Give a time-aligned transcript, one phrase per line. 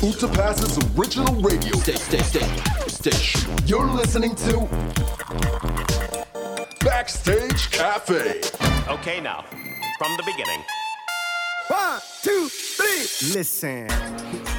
[0.00, 2.20] Utapas's original radio station.
[2.86, 3.50] station.
[3.66, 4.68] You're listening to
[6.84, 8.40] Backstage Cafe.
[8.88, 9.42] Okay, now,
[9.98, 10.62] from the beginning.
[11.66, 13.88] One, two, three, listen.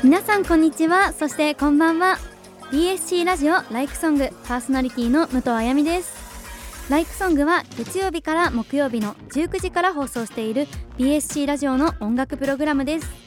[0.03, 2.17] 皆さんこんにちはそしてこんばんは
[2.71, 10.67] BSC ラジオライクソングパーソナリティの武藤あやみですライクソングは月曜日から木曜日の19時から放送している
[10.97, 13.18] BSC ラジオの音楽プログラムです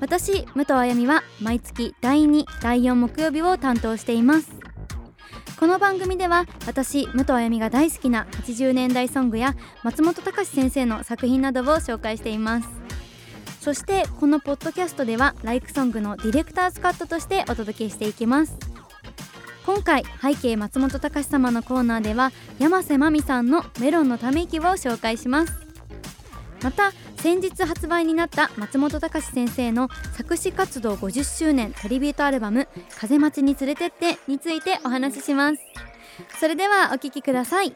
[0.00, 4.52] 私武藤あやみは毎月第2第4木曜日を担当しています。
[5.58, 12.68] この番組では私武藤あやみが大好きな80年代ソングや松本隆先生の作品などを紹介しています。
[13.60, 18.56] そしてこのポッドキャストではライクソングのディレクターズカットとしてお届けしていきます。
[19.66, 25.52] 今回背景松本隆様のコーナーでは山瀬まみさんのメロンのため息を紹介します
[26.62, 26.92] また
[27.26, 35.58] 先日発売になった松本隆先生の作詞活動50周年トリビュートアルバム「風待ちに連れてって」についてお話しします。
[36.38, 37.74] それではお聴きください。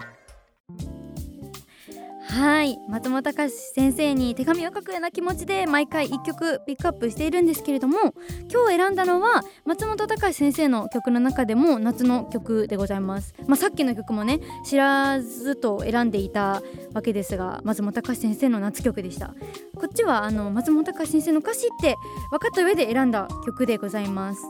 [2.30, 2.78] はい。
[2.88, 8.14] 松本隆先生に手紙を書くような気持ちで毎回1曲ピックアップしているんですけれども
[8.50, 16.62] 今日選んだのは松本隆先生の曲の中でも夏の曲でございます、まあ、さっきの曲もね知らずと選んでいた
[16.94, 19.34] わけですが松本隆先生の夏曲でした。
[19.76, 21.96] こっちはあの松本隆先生の歌詞って
[22.30, 24.42] 分かった上で選んだ曲でございます。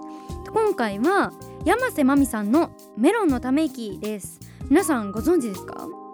[0.52, 1.32] 今回は
[1.64, 4.38] 山瀬まみさんのメロンのため息です。
[4.68, 6.09] 皆さんご存知ですか？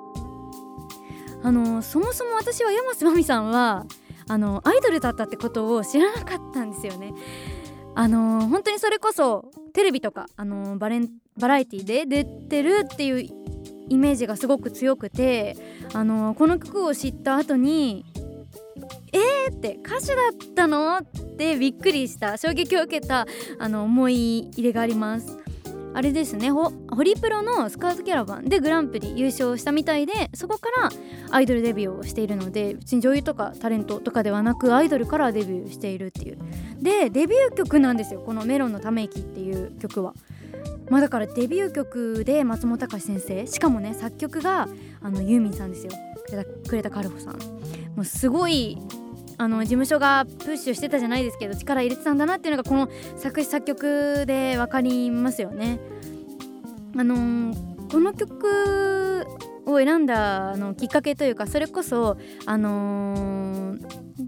[1.42, 3.86] あのそもそも私は山瀬まみさんは
[4.28, 7.14] あのアイドルだったってことを知らなかったんですよね。
[7.94, 13.30] あの本当にそれこそテレビとかあのバレンバラエティで出てるっていう
[13.88, 15.56] イメージがすごく強くて
[15.94, 18.04] あのこの曲を知った後に
[19.12, 21.02] 「えー!」って歌手だったのっ
[21.36, 23.26] てびっくりした衝撃を受けた
[23.58, 25.38] あの思い入れがあります。
[25.96, 26.50] あれですね。
[26.50, 26.70] ホ
[27.02, 30.90] リプロのスカウトキャラバンでグランプリ優勝したみたいでそこから
[31.30, 36.38] アイドルデビューをしているので別に女優とかタレントとかではなくアイドルからデビューしているっていう。
[36.82, 38.20] でデビュー曲なんですよ。
[38.20, 40.12] この「メロンのため息」っていう曲は。
[40.90, 44.68] まあだからデビュー曲で松本隆先生しかもね作曲が
[45.00, 45.92] あのユーミンさんですよ。
[46.70, 47.38] 呉田カルホさん。
[47.96, 48.76] もうすごい
[49.38, 55.78] あの事務所がプッシュしてたじゃないですけど力入れてたんだなっていうのがこの作詞作曲で分かりますよね。
[56.96, 59.26] あのー、この曲
[59.66, 62.16] を選んだのきっかけというかそれこそ、
[62.46, 63.86] あのー、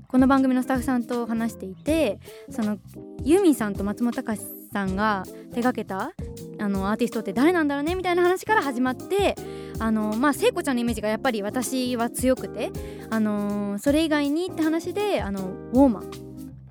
[0.08, 2.18] この番組のスタッフさんと話していて
[2.50, 2.76] その
[3.24, 6.12] ユーミンさんと松本隆さんが手がけた
[6.60, 9.34] あのアーティストって誰なんだろうねみたいな話から始まって
[9.78, 12.70] あのまあ聖子ちゃんのイメージがやっぱり私は強くて
[13.10, 16.10] あのそれ以外にって話であのウォーマン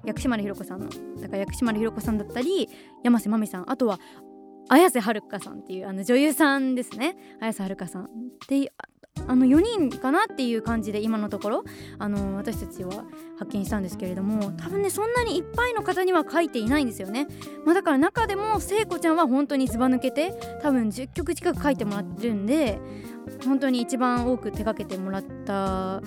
[0.06, 2.70] 薬師丸ひろ子さんのだから薬師丸ひろ子さんだったり
[3.04, 4.00] 山瀬まみさんあとは
[4.70, 7.16] 綾瀬はるかさんっていうあの女優さんですね。
[7.40, 8.04] 綾瀬はるかさん。
[8.04, 8.08] っ
[8.48, 8.72] て
[9.28, 11.64] あの4人かなっていう感じで今のところ
[12.00, 13.06] あの私たちは
[13.38, 17.28] 発見したんですけれども多分ねそんなにいっぱいの方には書いていないんですよね、
[17.66, 22.80] まあ、だから中でも聖子ちゃんは本当にずば抜けて多分10曲近く書いてもらってるんで
[23.46, 26.02] 本当に一番多く手がけてもらったわ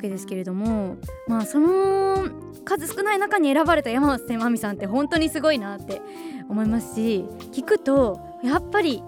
[0.00, 2.28] けですけれどもまあその
[2.64, 6.02] 数少ない中に選ばれた山瀬まみさんって本当にすごいなって
[6.48, 9.02] 思いますし聞くとやっぱり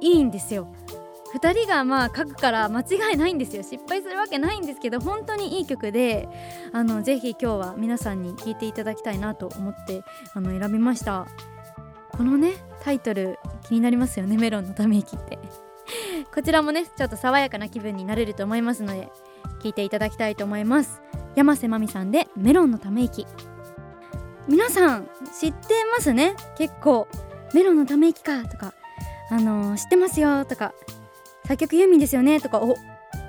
[0.00, 0.73] いいんですよ。
[1.34, 3.62] 2人がまあ書くから間違いないんですよ。
[3.62, 6.28] 失敗するわけないんですけど本当にいい曲で
[6.72, 11.26] あのぜひ今日は皆さんに聴いていただきたいなと思ってあの選びました。
[12.12, 14.36] このねタイトル気になりますよね。
[14.36, 15.38] メロンのため息って。
[16.32, 19.10] こちらもねちょっと爽やかな気分になれると思いますので
[19.62, 21.02] 聴いていただきたいと思います。
[21.34, 23.26] 山瀬まみさんでメロンのため息。
[24.46, 25.08] 皆さん
[25.38, 26.36] 知ってますね？
[26.56, 27.08] 結構。
[27.52, 28.74] メロンのため息かとか
[29.30, 30.72] あのー、知ってますよとか。
[31.44, 32.76] 作曲ユーミンですよねとかお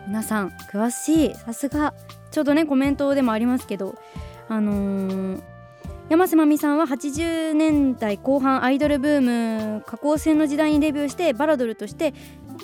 [0.07, 1.93] 皆さん詳しいさすが。
[2.35, 3.95] ちょうどねコメントでもありますけど
[4.49, 5.41] あのー、
[6.09, 9.21] 山瀬まみさんは80年代後半アイドルブー
[9.77, 12.13] ム下降線の時代にデビューしてバラドルとして、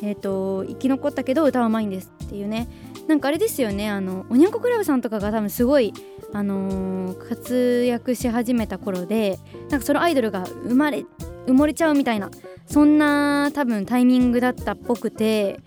[0.03, 2.67] えーと、生き残ったけど歌はうまいんですっていうね。
[3.07, 5.93] なんかあれですよねあのおにゃんこクラブさんとかが多分すごい、
[6.33, 9.39] あのー、活躍し始めた頃で
[9.69, 11.05] なんかそのアイドルが生まれ
[11.47, 12.29] 埋もれちゃうみたいな
[12.71, 15.59] そんな多分タイミングだったっぽくて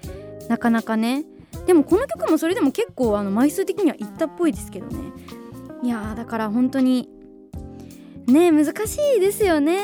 [0.48, 1.24] なかなかね。
[1.66, 5.12] でもこの曲もそれでも結構あの枚数的にはいったっぽいですけどね。
[5.82, 7.10] いやだから本当に
[8.26, 9.78] ね難しいですよね。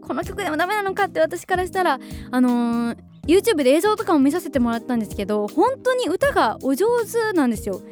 [0.00, 2.00] この曲でもダメなのかって私からしたら
[2.32, 7.82] あのー、YouTube で映像とかも見させてもらったんですけど本当に歌がお上手なんですよ。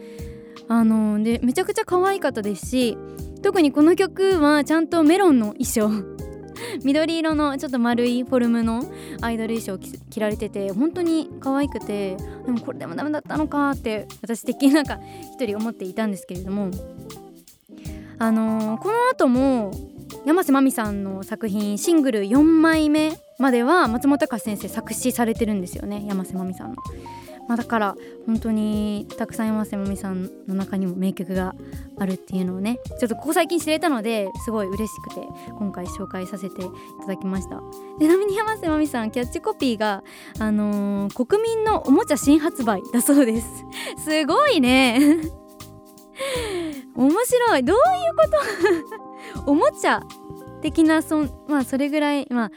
[0.67, 2.99] あのー、でめちゃくちゃ可愛かったですし
[3.43, 6.11] 特にこの曲はちゃんとメロンの衣装。
[6.84, 8.84] 緑色のちょっと丸いフォルムの
[9.20, 14.98] アイドル衣装を着られてて本当に可愛くてでもこれでもダメだったのかって私的になんか
[15.34, 16.70] 一人思っていたんですけれども
[18.19, 19.72] あのーこの後も
[20.24, 26.76] 山瀬まみさんの作品シングル4枚目までは松本隆先生作詞されてるんですよね山瀬まみさんの。
[27.48, 27.96] まあ、だから
[28.26, 31.54] 本当にたくさん山瀬まみさんの中にも名曲が
[31.98, 35.20] あるっていうのをねちょっとここ最近知れたのですごい嬉しくて
[35.58, 36.68] 今回紹介させてい
[37.02, 37.60] ただきました。
[37.98, 40.02] ちなみに山瀬まみさんキャッチコピーが、
[40.38, 43.46] あのー国民のおもちゃ新発売だそうです。
[44.04, 44.98] すごいね。
[46.94, 47.64] 面白い。
[47.64, 47.82] どういう
[48.16, 49.50] こと？
[49.50, 50.00] おもちゃ
[50.60, 52.50] 的なそまあそれぐらいまあ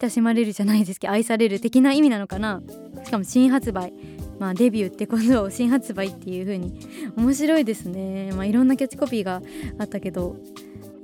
[0.00, 2.62] 親しまれるじゃないですけど愛される的な意味なのかな。
[3.04, 3.92] しかも新発売。
[4.38, 6.80] まあデビューってことを新発売っていう風に
[7.16, 8.32] 面白いですね。
[8.32, 9.42] まあいろんなキャッチコピーが
[9.78, 10.36] あったけど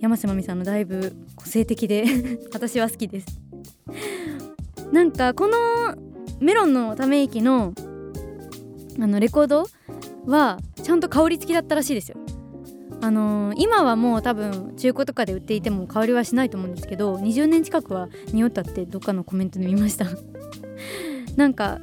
[0.00, 2.04] 山瀬まみさんのだいぶ個性的で
[2.52, 3.40] 私は好きです。
[4.92, 5.56] なんかこの
[6.40, 7.72] メロンのため息の
[9.00, 9.66] あのレコード
[10.26, 12.16] はちゃんと香り付きだったらしいですよ。
[13.00, 20.06] あのー今はもう多分中古とかで売っていても香りはしないと思うんですけど20年近くは匂ったってどっかのコメントで見ました。
[21.36, 21.80] なんか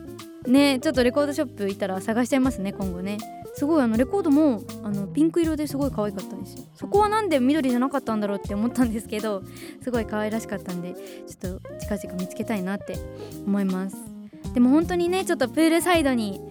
[0.48, 3.18] ねちょっとレコードショップ行ったら探しちゃいますね今後ね。
[3.54, 6.64] すごいあのレコードもあのピンク色ですごい可愛かったんですよ。
[6.74, 9.44] そこはなんで緑じゃなかったんだろうって思ったんですけど
[9.82, 12.96] すごい可愛らしかったんでちょっと近々見つけたいなって
[13.46, 13.98] 思います。
[14.54, 16.42] でも本当にねちょっとプールサイドに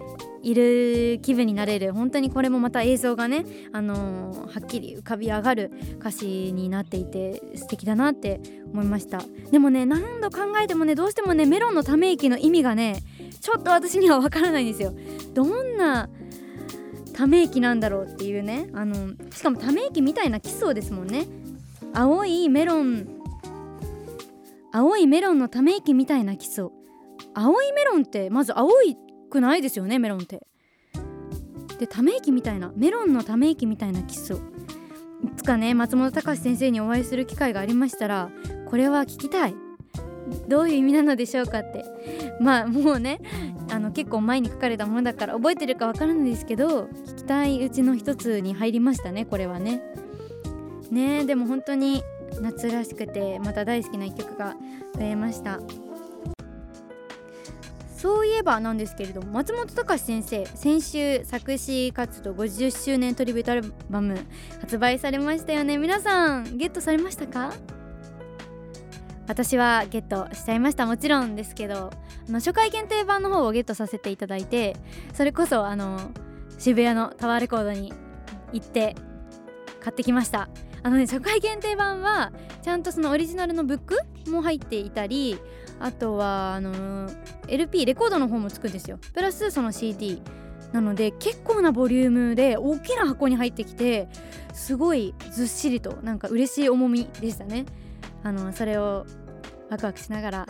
[0.43, 1.93] いる気分になれる。
[1.93, 8.41] 本当にこれもまた映像がね、あのーはっきり浮かび上がる歌詞になっていて素敵だなって
[8.73, 9.21] 思いました。
[9.51, 13.01] でもね何度考えてもねどうしてもねメロンのため息の意味がね
[13.39, 14.93] ちょっと私にはわからないんですよ。
[15.33, 16.09] どんな
[17.13, 21.27] ため息なんだろうっていうねあのしかもため息みたいなキスをですもんね。
[21.93, 23.07] 青いメロン
[24.73, 26.71] 青いメロンのため息みたいなキスを
[27.33, 28.97] 青いメロンってまず青い
[29.31, 30.45] くないですよねメロンって。
[31.79, 34.37] でため息みたいなメロンのため息みたいなキスを。
[34.37, 34.39] い
[35.35, 38.29] つかね松本隆先生にお会いする機会がありましたら
[38.69, 39.55] これは聞きたい。
[40.47, 41.83] どういう意味なのでしょうかって。
[42.39, 43.19] まあもうね
[43.71, 49.81] あの結構前に書かれたものだから覚えてるかわからないですけど聞きたいうちの一つに入りましたねこれはね。
[50.91, 52.03] ねでも本当に
[52.41, 54.55] 夏らしくてまた大好きな一曲が
[54.95, 55.59] 増えました。
[58.01, 64.17] そういえばなんですけれども松本隆先生先週作詞活動50周年トリビュートアルバム
[64.59, 65.77] 発売されましたよね。
[65.77, 67.53] 皆さんゲットされましたか？
[69.27, 70.87] 私はゲットしちゃいました。
[70.87, 71.91] もちろんですけど
[72.27, 74.75] あの初回限定版の方をゲットさせていただいて
[75.13, 75.99] それこそあの
[76.57, 77.93] 渋谷のタワーレコードに
[78.51, 78.95] 行って
[79.79, 80.49] 買ってきました。
[80.81, 82.31] あのね初回限定版は
[82.63, 85.37] ちゃんとそのオリジナルのブックも入っていたり
[85.83, 87.09] あとはあの
[87.47, 88.99] LP レコードの方もつくんですよ。
[89.13, 90.21] プラスその CD
[90.71, 94.07] なので結構なボリュームで大きな箱に入ってきて
[94.53, 97.65] すごいずっしりとなんか嬉しい重みでしたね。
[98.23, 99.05] あのそれを
[99.69, 100.45] ワクワクしながら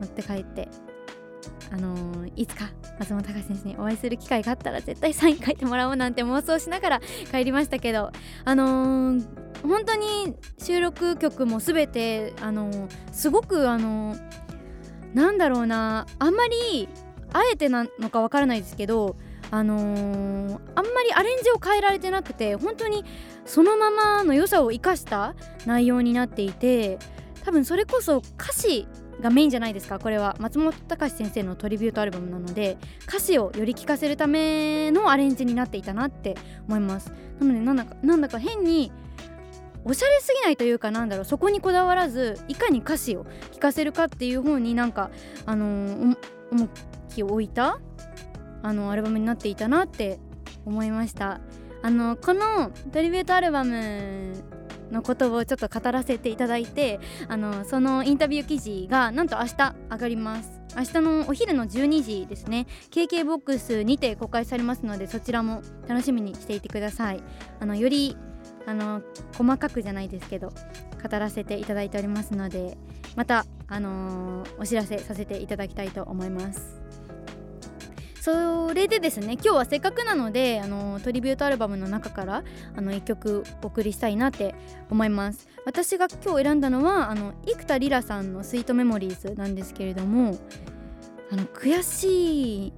[0.00, 0.68] 持って帰って
[1.72, 7.00] あのーいつか松本隆先生にお会いする機会があったら絶対サイン書いてもらおうなんて妄想しながら
[7.30, 8.10] 帰りましたけど
[8.44, 9.26] あのー
[9.62, 14.43] 本当に収録曲も全てあのーすごくあのー
[15.14, 16.06] なんだろうな。
[16.18, 16.88] あんまり
[17.32, 19.16] あえてなのかわからないですけど
[19.50, 23.04] あのーあんまりアレンジを変えられてなくて本当に
[23.44, 25.34] そのままの良さを生かした
[25.66, 26.98] 内容になっていて
[27.44, 28.86] 多分それこそ歌詞
[29.20, 30.36] がメインじゃないですかこれは。
[30.40, 37.12] 松本隆先生のトリビュートアルバムなので歌詞をより聴かせるためのアレンジになっていたなって思います。
[37.40, 38.92] なのでなんだかなんだか変に
[39.84, 45.10] おしゃれすぎないというかなんだろうそこにこだわらずいかに歌詞を聴かせるかっていう方になんか
[45.46, 46.16] あのー
[46.50, 46.68] 重
[47.14, 47.78] きを置いた
[48.62, 50.18] あのアルバムになっていたなって
[50.64, 51.40] 思いました。
[51.82, 54.32] あのこのトリビュートアルバム
[54.90, 56.98] のことをちょっと語らせていただいて
[57.28, 60.60] あのそのインタビュー記事がなんと明日上がります。
[60.76, 62.66] 明日のお昼の12時ですね。
[62.90, 67.22] KKBOX にて公開されますのでそちらも楽しみにしていてください。
[67.60, 68.16] あのより
[68.66, 69.02] あの
[69.36, 70.48] 細かくじゃないですけど
[71.02, 72.76] 語らせていただいておりますので
[73.16, 76.80] また、あのーお知らせさせていただきたいと思います。
[78.20, 82.42] それでですね今日はせっかくなのであのトリビュートアルバムの中から
[82.74, 84.54] あの1曲お送りしたいなって
[84.90, 85.46] 思います。
[85.66, 90.38] 私が今日選んだのはあの生田リラさんの「スイートメモリーズ」なんですけれども
[91.30, 92.72] あの悔しい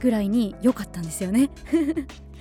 [0.00, 1.50] ぐらいに良かったんですよね。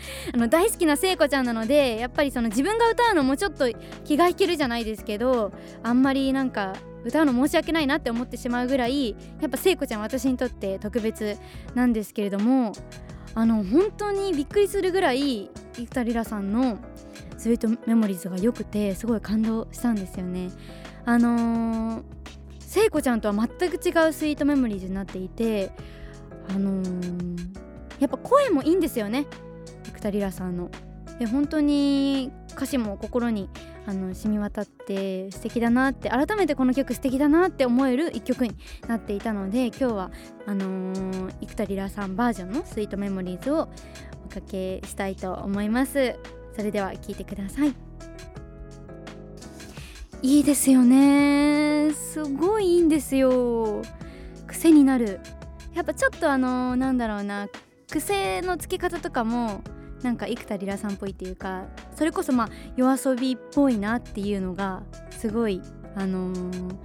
[0.34, 3.66] あの大好きな聖子ちゃんなのでやっぱりその自分が歌うのもちょっと
[4.04, 5.52] 気が引けるじゃないですけど
[5.84, 11.38] あんまりなんか歌うの申し訳ないなって思ってしまうぐらいやっぱ聖子ちゃん私にとって特別
[11.74, 12.74] なんですけれども
[13.34, 16.80] あの本当にびっくりするぐらい生田リラさんの
[17.38, 20.52] スイートメモリーズが良くてすごい感動したんですよね。
[21.06, 22.04] あのー、
[22.60, 25.72] 聖子ちゃんとは全く違うスイートメモリーズになっていて
[26.50, 27.40] あのー、
[28.00, 29.26] やっぱ声もいいんですよね
[30.02, 30.70] 生田リラさんの。
[31.20, 33.48] で本当に歌詞も心に
[33.86, 38.56] あの染み渡って素敵だなって改めてこの曲素敵だなって思える一曲に
[38.88, 40.12] なっていたので今日は
[40.48, 43.70] あのー、生田リラさんバージョンの「スイートメモリーズ」を
[44.26, 46.16] おかけしたいと思います。
[46.56, 47.76] それでは聴いてください。
[50.24, 51.92] いいですよね。
[51.94, 53.84] すごいいいんですよ。
[54.48, 55.20] 癖になる。
[55.76, 57.48] やっぱちょっとあのー、なんだろうな
[57.92, 59.62] 癖のつけ方とかも
[60.04, 61.66] なんか生田リラさんっぽいっていうか
[61.96, 65.62] それこそまあ夜遊びっぽいなっていうのがすごい
[65.96, 66.76] あのー、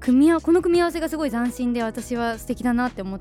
[0.00, 3.20] 組み合この組み合わせがすごい斬新で私は素敵だなって思い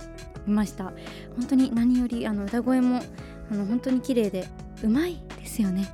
[0.50, 0.93] ました。
[1.35, 3.01] 本当に何よりあの歌声も
[3.51, 4.47] あの本当に綺麗で
[4.83, 5.88] うまいですよね。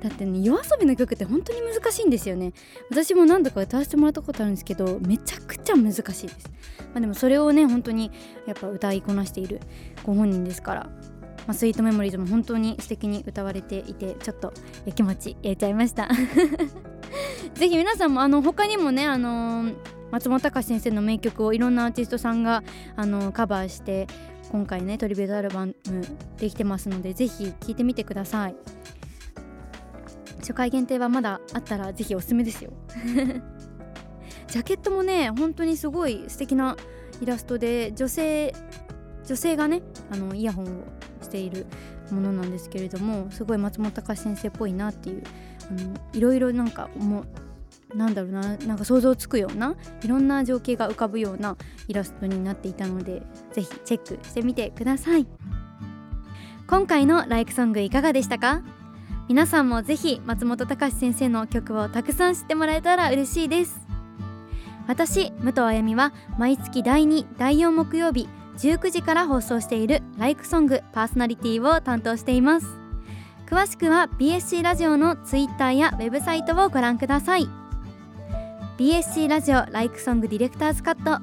[0.00, 2.52] だってね夜遊びの曲って本当に難しいんですよね。
[2.90, 6.26] 私も何度か歌わせてもらったことあるんですけどめちゃくちゃ難しいです、
[6.92, 8.10] まあ、でもそれをね本当に
[8.46, 9.60] やっぱ歌いこなしている
[10.02, 10.90] ご本人ですから
[11.46, 14.52] まあ、スイートメモリーズも本当に素敵に歌われていてちょっと
[14.94, 16.08] 気持ち入れちゃいました。
[17.54, 19.74] ぜひ皆さんもあの他にもねあのー、
[20.10, 22.62] 松本隆先生の名曲をいろんなアーティストさんが
[22.96, 24.06] あのカバーして
[24.50, 25.74] 今回ねトリビュートアルバム
[26.38, 28.56] できてますのでぜひ聴いてみてください。
[30.40, 32.72] 初回限定はまだあったらぜひおすすめですよ。
[34.48, 36.76] ジャケットもね本当にすごい素敵な
[37.20, 38.52] イラストで女性
[39.24, 40.68] 女性がねあのイヤホンを
[41.32, 41.66] している
[42.10, 45.22] ものなんですけれどもすごい松本隆先生っぽいなっていう
[45.70, 47.24] あのいろいろなんかも
[47.94, 51.56] うなんだろうななんか想像つくようないろんな情景が浮かぶような
[51.88, 53.22] イラストになっていたので
[53.52, 55.26] ぜひチェックしてみてください。
[56.66, 58.62] 今回のライクソングいかがでしたか？
[59.28, 63.80] 皆さんもぜひ松本隆先生の曲をたくさん知ってもらえたら嬉しいです。
[64.86, 68.28] 私武藤あやみは毎月第2第4木曜日
[68.62, 72.66] 19時から放送しているライクソングパーソナリティを担当しています。
[73.46, 77.48] 詳しくは BSC ラジオのツイッターやウェブサイトをご覧ください。
[78.78, 81.20] BSC ラジオライクソングディレクターズカット。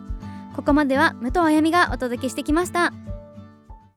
[0.53, 2.91] ここまでは武藤あやみがお届けしてきました。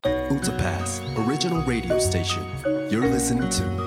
[0.05, 2.43] Utapass Original Radio Station.
[2.89, 3.82] You're listening to